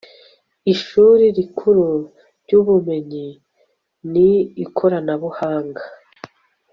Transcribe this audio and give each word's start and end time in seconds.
ishuri 0.73 1.25
rikuru 1.37 1.87
ry 2.43 2.51
ubumenyi 2.59 3.27
n 4.11 4.13
ikoranabuhanga 4.63 5.83